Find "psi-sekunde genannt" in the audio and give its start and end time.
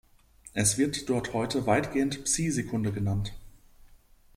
2.23-3.33